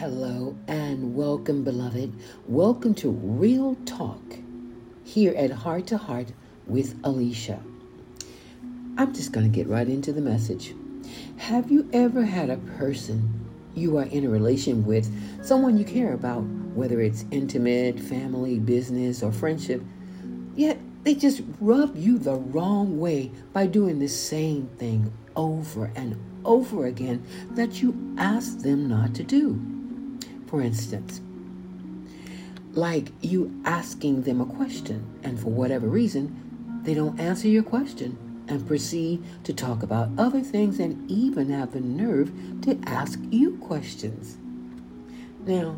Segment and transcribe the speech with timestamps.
[0.00, 2.14] Hello and welcome, beloved.
[2.48, 4.22] Welcome to Real Talk
[5.04, 6.32] here at Heart to Heart
[6.66, 7.60] with Alicia.
[8.96, 10.74] I'm just going to get right into the message.
[11.36, 16.14] Have you ever had a person you are in a relation with, someone you care
[16.14, 16.44] about,
[16.74, 19.82] whether it's intimate, family, business, or friendship,
[20.56, 26.18] yet they just rub you the wrong way by doing the same thing over and
[26.46, 29.76] over again that you ask them not to do?
[30.50, 31.20] For instance,
[32.72, 38.18] like you asking them a question, and for whatever reason, they don't answer your question
[38.48, 43.58] and proceed to talk about other things and even have the nerve to ask you
[43.58, 44.38] questions.
[45.46, 45.76] Now,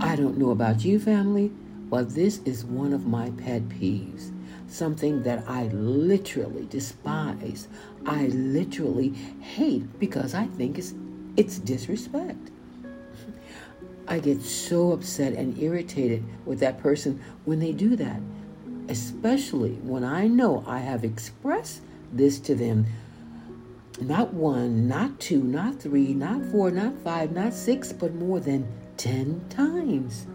[0.00, 1.52] I don't know about you, family,
[1.90, 4.32] but this is one of my pet peeves.
[4.68, 7.68] Something that I literally despise.
[8.06, 10.94] I literally hate because I think it's,
[11.36, 12.50] it's disrespect.
[14.06, 18.20] I get so upset and irritated with that person when they do that,
[18.88, 22.86] especially when I know I have expressed this to them
[24.00, 28.66] not one, not two, not three, not four, not five, not six, but more than
[28.96, 30.26] 10 times.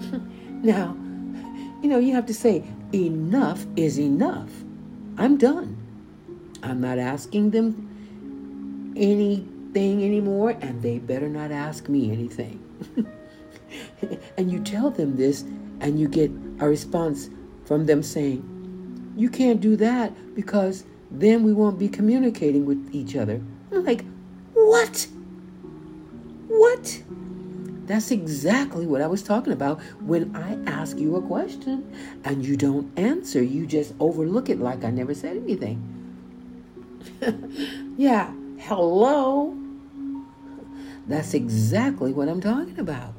[0.48, 0.96] now,
[1.82, 4.50] you know, you have to say, enough is enough.
[5.16, 5.76] I'm done.
[6.62, 12.62] I'm not asking them anything anymore, and they better not ask me anything.
[14.38, 15.42] and you tell them this,
[15.80, 17.28] and you get a response
[17.64, 23.16] from them saying, You can't do that because then we won't be communicating with each
[23.16, 23.42] other.
[23.72, 24.04] I'm like,
[24.54, 25.08] What?
[26.46, 27.02] What?
[27.86, 31.90] That's exactly what I was talking about when I ask you a question
[32.22, 33.42] and you don't answer.
[33.42, 35.82] You just overlook it like I never said anything.
[37.96, 39.56] yeah, hello.
[41.08, 43.14] That's exactly what I'm talking about.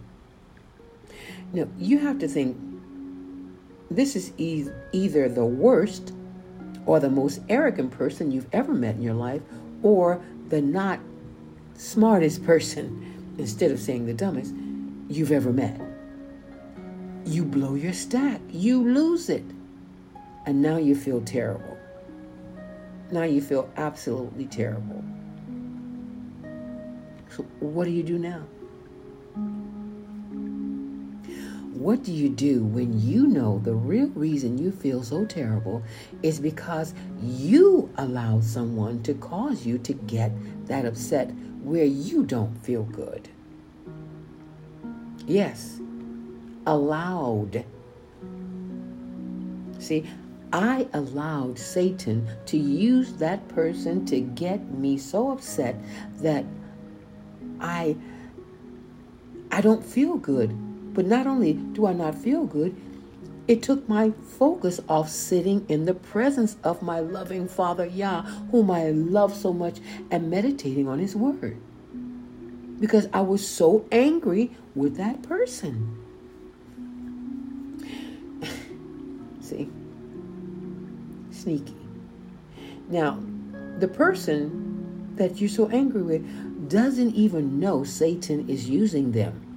[1.54, 2.58] Now, you have to think
[3.90, 6.14] this is e- either the worst
[6.86, 9.42] or the most arrogant person you've ever met in your life,
[9.84, 11.00] or the not
[11.76, 14.54] smartest person, instead of saying the dumbest,
[15.08, 15.80] you've ever met.
[17.26, 19.44] You blow your stack, you lose it,
[20.46, 21.78] and now you feel terrible.
[23.12, 25.04] Now you feel absolutely terrible.
[27.30, 28.44] So, what do you do now?
[31.80, 35.82] What do you do when you know the real reason you feel so terrible
[36.22, 40.34] is because you allowed someone to cause you to get
[40.68, 41.32] that upset
[41.64, 43.30] where you don't feel good?
[45.26, 45.80] Yes,
[46.68, 47.64] allowed.
[49.78, 50.04] See,
[50.52, 55.78] I allowed Satan to use that person to get me so upset
[56.18, 56.44] that
[57.62, 57.96] I
[59.50, 60.54] I don't feel good
[61.00, 62.76] but not only do I not feel good,
[63.48, 68.70] it took my focus off sitting in the presence of my loving Father Yah, whom
[68.70, 69.78] I love so much,
[70.12, 71.58] and meditating on His Word.
[72.82, 76.04] Because I was so angry with that person.
[79.40, 79.70] See?
[81.32, 81.78] Sneaky.
[82.90, 83.24] Now,
[83.78, 89.49] the person that you're so angry with doesn't even know Satan is using them.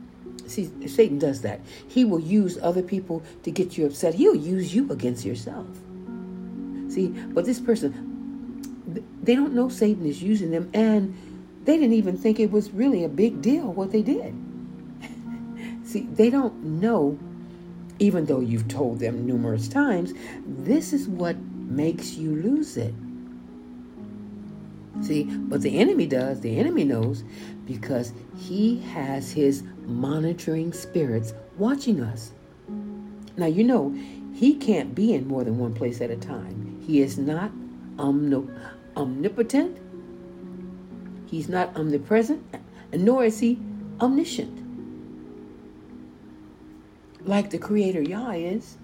[0.52, 1.60] See, Satan does that.
[1.88, 4.14] He will use other people to get you upset.
[4.14, 5.66] He'll use you against yourself.
[6.90, 11.16] See, but this person, they don't know Satan is using them, and
[11.64, 14.34] they didn't even think it was really a big deal what they did.
[15.84, 17.18] See, they don't know,
[17.98, 20.12] even though you've told them numerous times,
[20.44, 22.92] this is what makes you lose it.
[25.00, 27.24] See, but the enemy does, the enemy knows
[27.72, 32.32] because he has his monitoring spirits watching us.
[33.36, 33.96] Now, you know,
[34.34, 36.82] he can't be in more than one place at a time.
[36.86, 37.50] He is not
[37.98, 39.78] omnipotent,
[41.26, 42.44] he's not omnipresent,
[42.92, 43.58] nor is he
[44.00, 44.58] omniscient.
[47.24, 48.76] Like the Creator Yah is.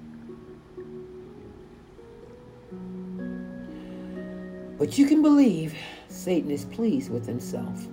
[4.78, 5.74] But you can believe
[6.08, 7.86] Satan is pleased with himself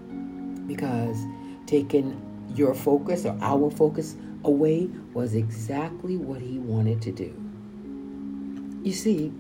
[0.67, 1.17] because
[1.65, 2.21] taking
[2.55, 7.33] your focus or our focus away was exactly what he wanted to do.
[8.83, 9.33] You see,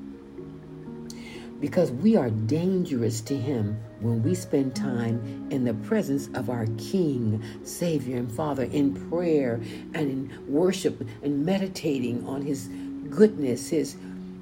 [1.59, 6.65] because we are dangerous to him when we spend time in the presence of our
[6.77, 9.61] King, Savior, and Father in prayer
[9.93, 12.69] and in worship and meditating on his
[13.09, 13.95] goodness, his,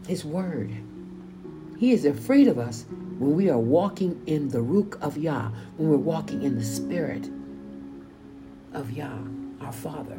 [0.08, 0.72] his word.
[1.78, 2.86] He is afraid of us
[3.20, 7.30] when we are walking in the Ruach of Yah, when we're walking in the Spirit
[8.74, 9.20] of Yah,
[9.62, 10.18] our Father,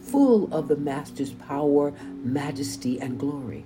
[0.00, 3.64] full of the Master's power, majesty, and glory.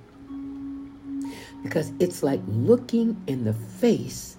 [1.62, 4.36] Because it's like looking in the face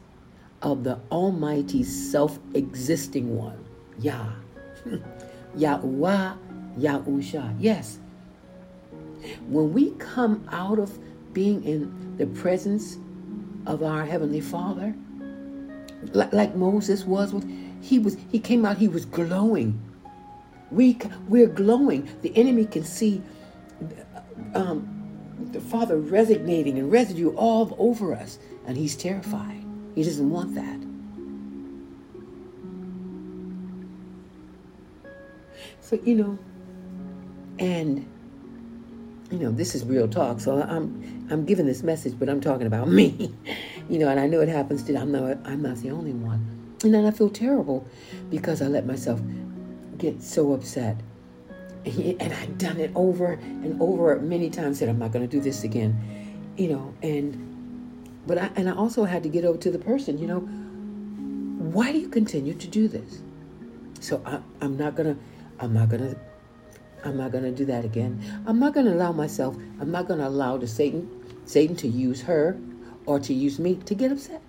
[0.62, 3.64] of the Almighty self existing one,
[4.00, 4.32] Yah.
[4.84, 4.98] Hmm.
[5.58, 6.38] Yahuwah,
[6.78, 7.56] Yahusha.
[7.60, 8.00] Yes.
[9.48, 10.98] When we come out of
[11.34, 12.98] being in the presence
[13.66, 14.96] of our Heavenly Father,
[16.12, 17.50] like, like Moses was with,
[17.82, 19.80] he was he came out, he was glowing.
[20.72, 22.10] We we're glowing.
[22.22, 23.22] The enemy can see
[24.56, 24.90] um,
[25.52, 29.64] the Father resignating and residue all over us, and he's terrified.
[29.96, 30.80] He doesn't want that.
[35.82, 36.40] So you know,
[37.60, 38.08] and
[39.34, 40.40] you know, this is real talk.
[40.40, 43.34] So I'm I'm giving this message, but I'm talking about me.
[43.90, 46.48] you know, and I know it happens to I'm not I'm not the only one.
[46.84, 47.88] And then I feel terrible
[48.30, 49.20] because I let myself
[49.98, 50.98] get so upset.
[51.86, 54.80] And I'd done it over and over many times.
[54.80, 55.92] Said I'm not to do this again,
[56.56, 56.94] you know.
[57.02, 57.36] And
[58.28, 60.18] but I and I also had to get over to the person.
[60.18, 60.40] You know,
[61.74, 63.22] why do you continue to do this?
[64.00, 65.18] So I, I'm not gonna.
[65.60, 66.16] I'm not gonna.
[67.04, 68.22] I'm not gonna do that again.
[68.46, 69.56] I'm not gonna allow myself.
[69.80, 71.10] I'm not gonna allow the Satan,
[71.46, 72.58] Satan to use her,
[73.06, 74.42] or to use me to get upset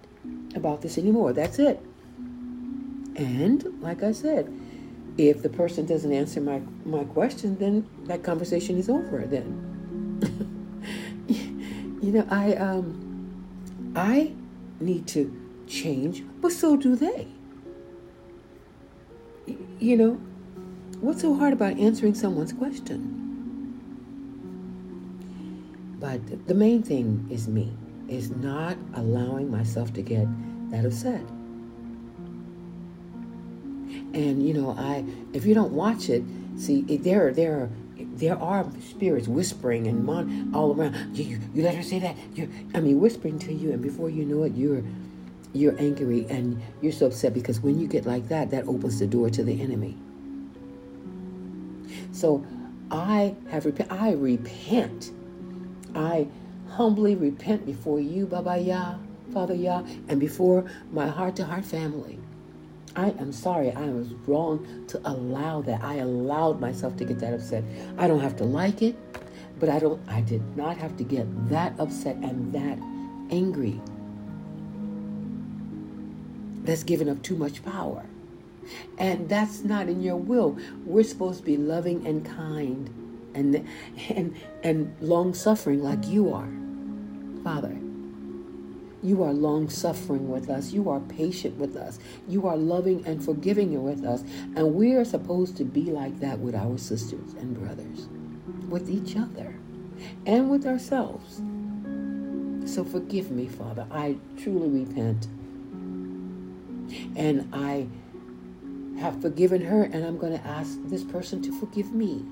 [0.54, 1.32] about this anymore.
[1.32, 1.80] That's it.
[3.16, 4.52] And like I said,
[5.16, 9.70] if the person doesn't answer my, my question, then that conversation is over then.
[11.28, 14.32] you know, I um I
[14.80, 15.32] need to
[15.66, 17.28] change, but so do they.
[19.78, 20.20] You know,
[21.04, 23.20] what's so hard about answering someone's question?
[26.00, 27.72] But the main thing is me,
[28.08, 30.26] is not allowing myself to get
[30.70, 31.20] that upset.
[34.14, 36.22] And you know, I if you don't watch it,
[36.56, 41.16] see there there are there are spirits whispering and mon, all around.
[41.16, 42.16] You, you, you let her say that.
[42.34, 44.82] You, I mean, whispering to you, and before you know it, you're
[45.52, 49.06] you're angry and you're so upset because when you get like that, that opens the
[49.06, 49.96] door to the enemy.
[52.14, 52.46] So,
[52.90, 55.10] I have rep- I repent.
[55.94, 56.28] I
[56.70, 58.96] humbly repent before you, Baba Yah,
[59.32, 62.18] Father Yah, and before my heart to heart family.
[62.96, 63.72] I am sorry.
[63.72, 65.82] I was wrong to allow that.
[65.82, 67.64] I allowed myself to get that upset.
[67.98, 68.94] I don't have to like it,
[69.58, 72.78] but I don't I did not have to get that upset and that
[73.34, 73.80] angry.
[76.62, 78.04] That's given up too much power.
[78.98, 80.58] And that's not in your will.
[80.84, 82.90] We're supposed to be loving and kind
[83.34, 83.66] and
[84.10, 86.48] and and long suffering like you are.
[87.42, 87.76] Father,
[89.02, 90.72] you are long suffering with us.
[90.72, 91.98] You are patient with us.
[92.26, 94.22] You are loving and forgiving with us.
[94.56, 98.08] And we are supposed to be like that with our sisters and brothers,
[98.70, 99.54] with each other,
[100.24, 101.42] and with ourselves.
[102.64, 103.86] So forgive me, Father.
[103.90, 105.26] I truly repent.
[107.14, 107.88] And I
[108.98, 112.24] have forgiven her, and I'm going to ask this person to forgive me.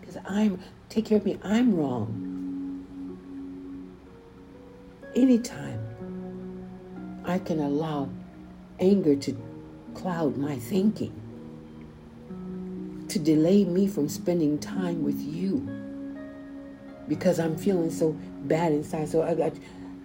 [0.00, 2.34] Because I'm, take care of me, I'm wrong
[5.14, 5.80] anytime
[7.24, 8.08] I can allow
[8.80, 9.36] anger to
[9.94, 11.20] cloud my thinking,
[13.08, 15.68] to delay me from spending time with you
[17.08, 18.12] because I'm feeling so
[18.44, 19.22] bad inside, so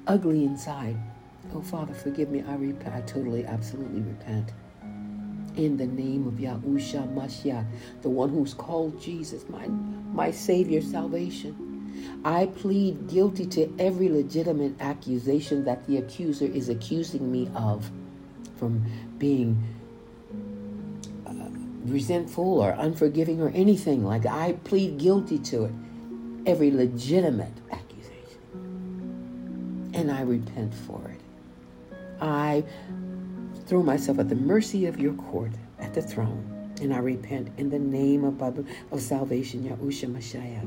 [0.08, 0.98] ugly inside.
[1.54, 2.44] Oh, Father, forgive me.
[2.48, 2.96] I repent.
[2.96, 4.52] I totally, absolutely repent.
[5.56, 7.66] In the name of Yahusha Mashiach,
[8.02, 11.66] the one who's called Jesus, my, my Savior, salvation.
[12.24, 17.90] I plead guilty to every legitimate accusation that the accuser is accusing me of
[18.58, 18.86] from
[19.18, 19.62] being
[21.26, 21.50] uh,
[21.86, 24.26] resentful or unforgiving or anything like.
[24.26, 25.74] I plead guilty to it.
[26.46, 28.42] Every legitimate accusation.
[29.94, 31.19] And I repent for it.
[32.22, 32.64] I
[33.66, 36.74] throw myself at the mercy of your court at the throne.
[36.82, 40.64] And I repent in the name of, of salvation, Yahusha Mashiach.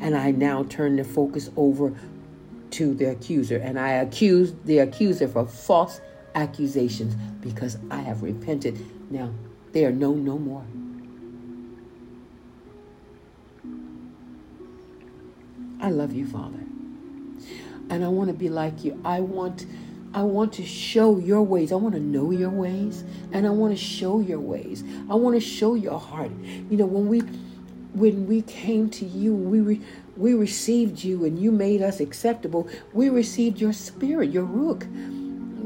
[0.00, 1.94] And I now turn the focus over
[2.70, 3.58] to the accuser.
[3.58, 6.00] And I accuse the accuser for false
[6.34, 8.84] accusations because I have repented.
[9.10, 9.30] Now,
[9.72, 10.64] they are known no more.
[15.80, 16.58] I love you, Father.
[17.90, 19.00] And I want to be like you.
[19.04, 19.66] I want
[20.14, 21.70] I want to show your ways.
[21.70, 24.82] I want to know your ways and I want to show your ways.
[25.10, 26.30] I want to show your heart.
[26.70, 27.20] You know, when we
[27.94, 29.80] when we came to you, we re-
[30.16, 32.68] we received you and you made us acceptable.
[32.92, 34.86] We received your spirit, your Ruach.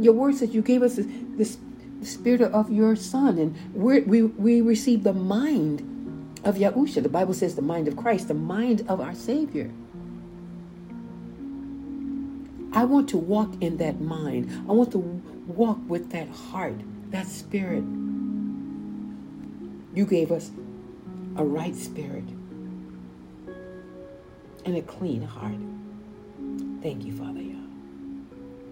[0.03, 1.59] Your word says you gave us this
[2.01, 5.81] the spirit of your son, and we we we receive the mind
[6.45, 7.03] of Yahusha.
[7.03, 9.71] The Bible says the mind of Christ, the mind of our Savior.
[12.75, 14.51] I want to walk in that mind.
[14.69, 17.85] I want to walk with that heart, that spirit.
[19.95, 20.51] You gave us
[21.37, 22.25] a right spirit
[24.65, 25.59] and a clean heart.
[26.83, 27.57] Thank you, Father Yah.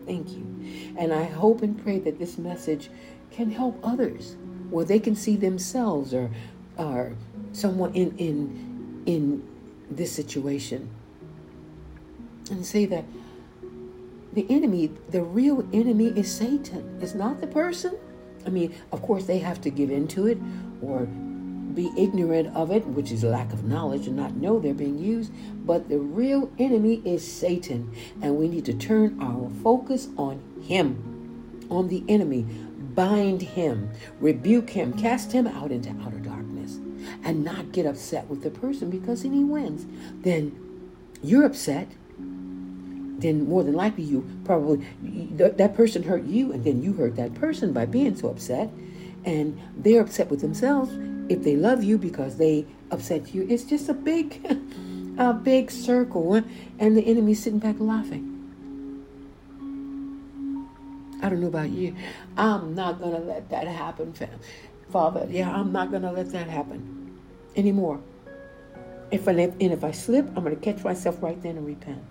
[0.07, 0.95] Thank you.
[0.97, 2.91] And I hope and pray that this message
[3.31, 4.37] can help others
[4.71, 6.31] where they can see themselves or,
[6.77, 7.15] or
[7.53, 9.49] someone in, in, in
[9.91, 10.89] this situation
[12.51, 13.05] and say that
[14.33, 16.99] the enemy, the real enemy is Satan.
[17.01, 17.97] It's not the person.
[18.47, 20.39] I mean, of course, they have to give into it
[20.83, 21.07] or
[21.75, 25.33] be ignorant of it, which is lack of knowledge and not know they're being used.
[25.67, 27.95] But the real enemy is Satan.
[28.23, 32.43] And we need to turn our focus on him, on the enemy.
[32.95, 36.81] Bind him, rebuke him, cast him out into outer darkness,
[37.23, 39.87] and not get upset with the person because then he wins.
[40.23, 40.59] Then
[41.23, 41.89] you're upset
[43.21, 44.87] then more than likely you probably
[45.39, 48.71] that person hurt you and then you hurt that person by being so upset.
[49.25, 50.93] And they're upset with themselves
[51.29, 53.47] if they love you because they upset you.
[53.49, 54.41] It's just a big
[55.19, 56.35] a big circle
[56.79, 58.27] and the enemy's sitting back laughing.
[61.23, 61.95] I don't know about you.
[62.39, 64.41] I'm not gonna let that happen fam.
[64.91, 67.17] Father Yah i'm not gonna let that happen
[67.55, 68.01] anymore.
[69.13, 72.03] If I, and if i slip i'm gonna catch myself right then and repent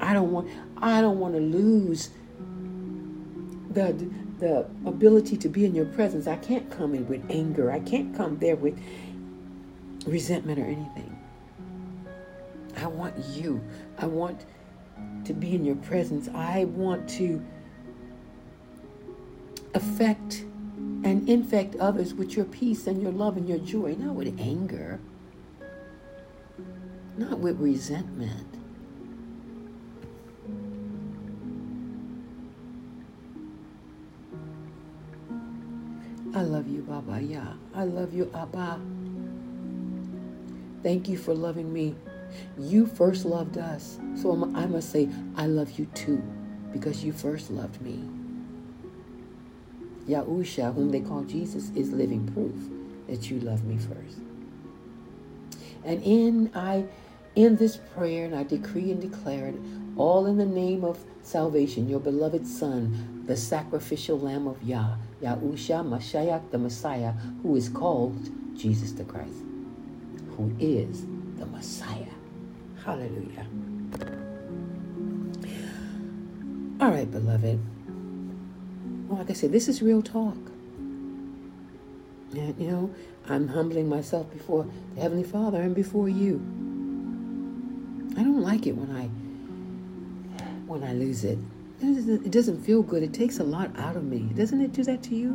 [0.00, 0.48] I don't want
[0.78, 2.10] I don't want to lose
[3.70, 6.26] the the ability to be in your presence.
[6.26, 7.70] I can't come in with anger.
[7.70, 8.78] I can't come there with
[10.06, 11.18] resentment or anything.
[12.76, 13.62] I want you.
[13.98, 14.44] I want
[15.24, 16.28] to be in your presence.
[16.34, 17.42] I want to
[19.74, 20.44] affect
[21.04, 25.00] and infect others with your peace and your love and your joy, not with anger,
[27.16, 28.55] not with resentment.
[36.36, 37.54] I love you, Baba Yah.
[37.74, 38.78] I love you, Abba.
[40.82, 41.94] Thank you for loving me.
[42.58, 43.98] You first loved us.
[44.16, 46.22] So I must say, I love you too,
[46.74, 48.04] because you first loved me.
[50.06, 52.54] Yahusha, whom they call Jesus, is living proof
[53.08, 54.18] that you love me first.
[55.84, 56.84] And in I
[57.34, 59.54] in this prayer, and I decree and declare it,
[59.96, 65.84] all in the name of salvation, your beloved Son, the sacrificial Lamb of Yah, Yahusha
[65.84, 68.18] Mashiach, the Messiah, who is called
[68.56, 69.42] Jesus the Christ,
[70.36, 71.04] who is
[71.38, 72.06] the Messiah.
[72.84, 73.46] Hallelujah.
[76.80, 77.58] All right, beloved.
[79.08, 80.36] Well, like I said, this is real talk.
[82.32, 82.94] And, you know,
[83.28, 86.36] I'm humbling myself before the Heavenly Father and before you.
[88.16, 89.08] I don't like it when I
[90.66, 91.38] when I lose it.
[91.80, 93.02] It doesn't feel good.
[93.02, 94.30] It takes a lot out of me.
[94.34, 95.30] Doesn't it do that to you?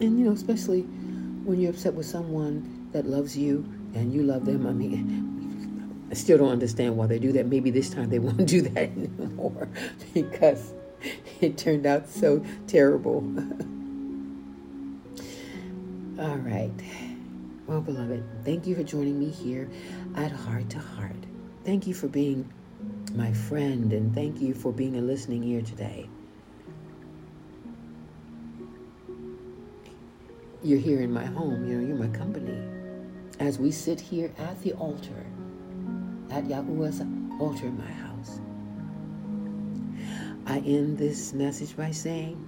[0.00, 0.82] And, you know, especially
[1.44, 4.66] when you're upset with someone that loves you and you love them.
[4.66, 7.46] I mean, I still don't understand why they do that.
[7.46, 9.68] Maybe this time they won't do that anymore
[10.14, 10.72] because
[11.40, 13.18] it turned out so terrible.
[16.18, 16.72] All right.
[17.70, 19.70] Well, beloved, thank you for joining me here
[20.16, 21.24] at Heart to Heart.
[21.64, 22.52] Thank you for being
[23.14, 26.08] my friend, and thank you for being a listening ear today.
[30.64, 32.60] You're here in my home, you know, you're my company.
[33.38, 35.24] As we sit here at the altar,
[36.32, 37.00] at Yahuwah's
[37.38, 38.40] altar in my house.
[40.44, 42.44] I end this message by saying,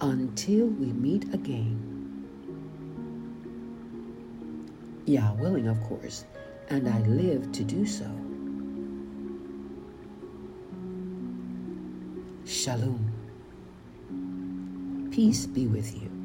[0.00, 1.95] until we meet again,
[5.06, 6.24] Yah willing, of course,
[6.68, 8.10] and I live to do so.
[12.44, 13.12] Shalom.
[15.12, 16.15] Peace be with you.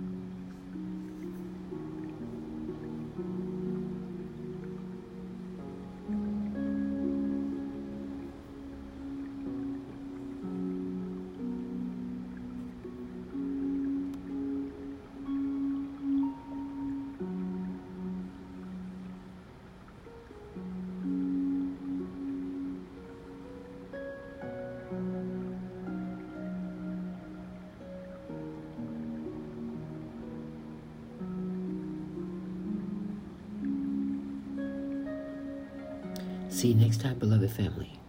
[36.61, 38.00] See you next time, beloved family.